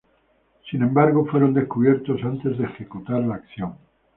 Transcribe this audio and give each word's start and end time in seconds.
Sin 0.71 0.81
embargo 0.81 1.27
fueron 1.27 1.53
descubiertos 1.53 2.23
antes 2.23 2.57
de 2.57 2.65
ejecutar 2.65 3.19
la 3.23 3.35
acción. 3.35 3.75